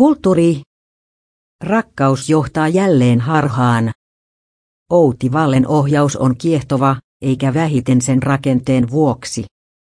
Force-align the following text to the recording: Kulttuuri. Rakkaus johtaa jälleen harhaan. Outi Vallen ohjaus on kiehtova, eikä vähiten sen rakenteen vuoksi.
Kulttuuri. 0.00 0.62
Rakkaus 1.64 2.30
johtaa 2.30 2.68
jälleen 2.68 3.20
harhaan. 3.20 3.92
Outi 4.92 5.32
Vallen 5.32 5.68
ohjaus 5.68 6.16
on 6.16 6.36
kiehtova, 6.36 6.96
eikä 7.22 7.54
vähiten 7.54 8.00
sen 8.00 8.22
rakenteen 8.22 8.90
vuoksi. 8.90 9.44